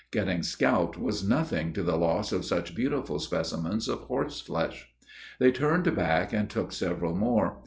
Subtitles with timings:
[0.09, 4.89] Getting scalped was nothing to the loss of such beautiful specimens of horseflesh.
[5.37, 7.59] They turned back, and took several more.